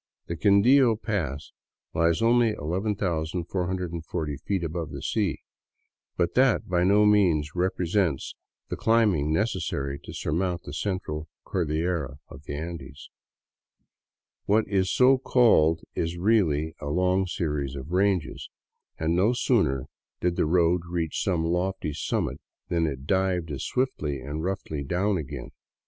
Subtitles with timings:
[0.25, 1.51] The Quindio pass
[1.93, 5.43] lies only 11,440 feet above the sea,
[6.17, 8.33] but that by no means represents
[8.69, 13.11] the climb ing necessary to surmount the Central Cordillera of the Andes.
[14.45, 18.49] What is so called is really a long series of ranges,
[18.97, 19.85] and no sooner
[20.19, 25.17] did the road reach some lofty summit than it dived as swiftly and roughly down
[25.19, 25.51] again.